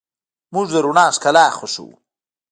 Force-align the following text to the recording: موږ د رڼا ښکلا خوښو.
موږ 0.53 0.65
د 0.71 0.75
رڼا 0.85 1.05
ښکلا 1.15 1.45
خوښو. 1.57 1.87